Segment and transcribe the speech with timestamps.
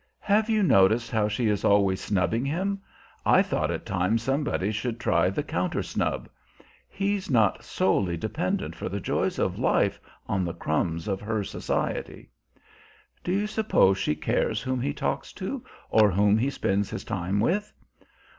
[0.21, 2.81] "Have you noticed how she is always snubbing him?
[3.23, 6.27] I thought it time somebody should try the counter snub.
[6.89, 12.31] He's not solely dependent for the joys of life on the crumbs of her society."
[13.23, 17.39] "Do you suppose she cares whom he talks to, or whom he spends his time
[17.39, 17.71] with?"